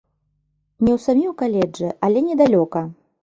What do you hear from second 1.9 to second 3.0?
але недалёка.